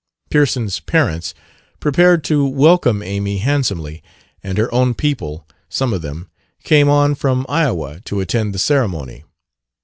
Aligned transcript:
Pearson's 0.31 0.79
parents 0.79 1.35
prepared 1.79 2.23
to 2.23 2.43
welcome 2.43 3.03
Amy 3.03 3.37
handsomely; 3.37 4.01
and 4.41 4.57
her 4.57 4.73
own 4.73 4.95
people 4.95 5.47
some 5.69 5.93
of 5.93 6.01
them 6.01 6.27
came 6.63 6.89
on 6.89 7.13
from 7.13 7.45
Iowa 7.47 7.99
to 8.05 8.19
attend 8.19 8.55
the 8.55 8.57
ceremony. 8.57 9.25